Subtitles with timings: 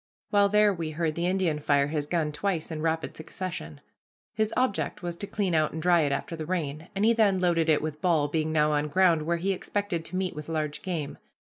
[0.31, 3.81] While there we heard the Indian fire his gun twice in rapid succession.
[4.33, 7.37] His object was to clean out and dry it after the rain, and he then
[7.37, 10.81] loaded it with ball, being now on ground where he expected to meet with large
[10.81, 11.19] game.